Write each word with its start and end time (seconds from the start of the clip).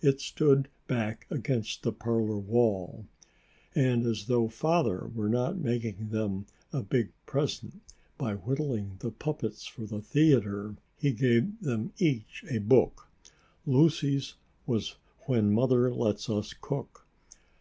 It 0.00 0.20
stood 0.20 0.68
back 0.86 1.26
against 1.28 1.82
the 1.82 1.90
parlor 1.92 2.38
wall. 2.38 3.04
And 3.74 4.06
as 4.06 4.26
though 4.26 4.46
Father 4.46 5.10
were 5.12 5.28
not 5.28 5.58
making 5.58 6.10
them 6.10 6.46
a 6.72 6.84
big 6.84 7.10
present 7.26 7.82
by 8.16 8.36
whittling 8.36 8.98
the 9.00 9.10
puppets 9.10 9.66
for 9.66 9.84
the 9.84 10.00
theatre, 10.00 10.76
he 10.96 11.10
gave 11.10 11.60
them 11.60 11.92
each 11.98 12.44
a 12.48 12.58
book. 12.58 13.08
Lucy's 13.66 14.34
was 14.66 14.94
"When 15.26 15.52
Mother 15.52 15.92
Lets 15.92 16.30
Us 16.30 16.54
Cook." 16.54 17.04